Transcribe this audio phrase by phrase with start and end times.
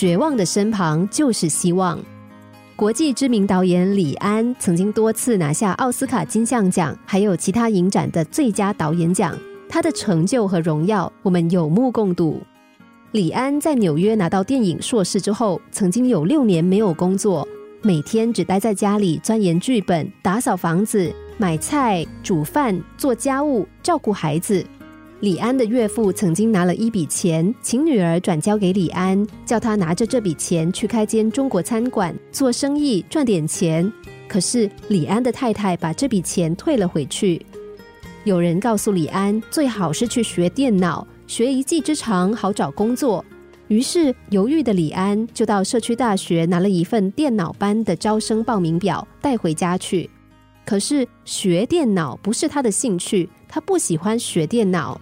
[0.00, 1.98] 绝望的身旁就是希望。
[2.74, 9.36] 国际知名导演李安曾经多次拿下奥斯卡金像奖，还有其他影展的最佳导演奖。
[9.68, 12.40] 他的成就和荣耀，我们有目共睹。
[13.12, 17.46] 李安在纽约拿到电影硕士之后，曾经有六年没有工作，
[17.82, 24.64] 每天只待在家里钻研剧本、打扫房子、买菜、煮饭、做家务、照顾孩子。
[25.20, 33.92] 李安的岳父曾经拿了一笔钱，请女儿转交给李安，叫他拿着这笔钱去开间中国餐馆做生意赚点钱。
[34.26, 37.44] 可是李安的太太把这笔钱退了回去。
[38.24, 43.22] 有人告诉李安，最好是去学电脑，学一技之长好找工作。
[43.68, 50.08] 于是犹豫的李安就到社区大学拿了一份电脑班的招生报名表带回家去。
[50.64, 54.98] 可是学电脑不是他的兴趣，他不喜欢学电脑。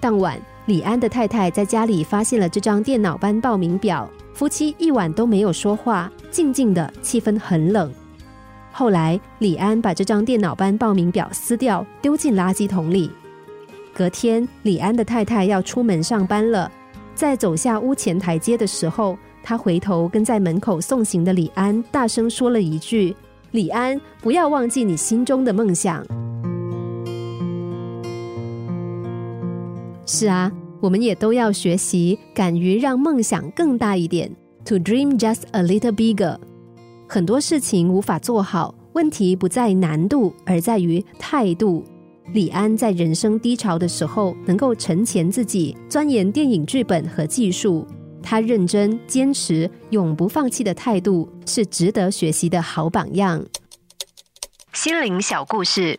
[0.00, 7.92] 当晚，李安的太太在家里发现了这张电脑班报名表，夫妻一晚都没有说话，静静的，气氛很冷。
[8.70, 13.10] 后来，李安把这张电脑班报名表撕掉，丢进垃圾桶里。
[13.94, 16.70] 隔天，李安的太太要出门上班了，
[17.14, 23.16] 在走下屋前台阶的时候，她回头跟在门口送行的李安大声说了一句
[23.52, 26.04] ：“李安，不要忘记你心中的梦想。”
[30.08, 34.30] 是啊，我们也都要学习，敢于让梦想更大一点
[34.64, 36.38] ，to dream just a little bigger。
[37.08, 41.84] 很多事情无法做好，问题不在难度，而在于态度。
[42.32, 47.84] 李安在人生低潮的时候，能够沉潜自己，钻研电影剧本和技术，
[48.22, 53.44] 他认真、坚持、永不放弃的态度，是值得学习的好榜样。
[54.72, 55.98] 心灵小故事。